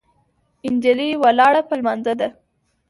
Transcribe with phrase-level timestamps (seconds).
[0.83, 2.27] جلکۍ ویلوړه په لمونځه ده